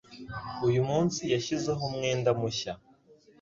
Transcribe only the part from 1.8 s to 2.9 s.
umwenda mushya.